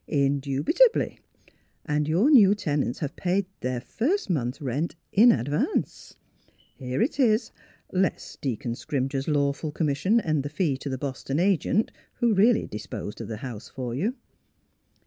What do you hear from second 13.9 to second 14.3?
you."